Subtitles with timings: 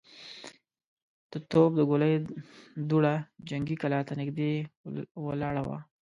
[1.31, 2.13] د توپ د ګولۍ
[2.89, 3.15] دوړه
[3.49, 4.51] جنګي کلا ته نږدې
[5.25, 5.79] ولاړه وه.